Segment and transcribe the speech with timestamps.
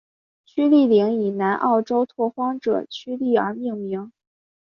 [0.47, 4.11] 屈利岭以南澳州拓荒者屈利而命名。